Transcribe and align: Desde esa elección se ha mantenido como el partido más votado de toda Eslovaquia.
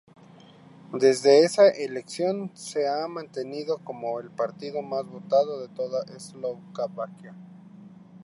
Desde 0.93 1.43
esa 1.43 1.69
elección 1.69 2.49
se 2.55 2.87
ha 2.89 3.07
mantenido 3.07 3.77
como 3.83 4.19
el 4.19 4.31
partido 4.31 4.81
más 4.81 5.05
votado 5.05 5.61
de 5.61 5.67
toda 5.75 6.03
Eslovaquia. 6.15 7.35